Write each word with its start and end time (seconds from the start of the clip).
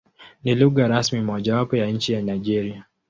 Ni 0.43 0.55
lugha 0.55 0.87
rasmi 0.87 1.21
mojawapo 1.21 1.75
ya 1.75 1.85
nchi 1.87 2.13
ya 2.13 2.21
Nigeria. 2.21 2.85